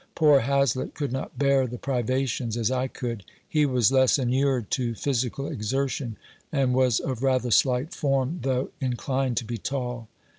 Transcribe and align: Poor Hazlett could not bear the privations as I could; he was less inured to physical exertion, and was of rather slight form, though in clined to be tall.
Poor 0.15 0.39
Hazlett 0.39 0.95
could 0.95 1.11
not 1.11 1.37
bear 1.37 1.67
the 1.67 1.77
privations 1.77 2.57
as 2.57 2.71
I 2.71 2.87
could; 2.87 3.23
he 3.47 3.67
was 3.67 3.91
less 3.91 4.17
inured 4.17 4.71
to 4.71 4.95
physical 4.95 5.45
exertion, 5.45 6.17
and 6.51 6.73
was 6.73 6.99
of 6.99 7.21
rather 7.21 7.51
slight 7.51 7.93
form, 7.93 8.39
though 8.41 8.71
in 8.79 8.93
clined 8.95 9.35
to 9.35 9.45
be 9.45 9.59
tall. 9.59 10.07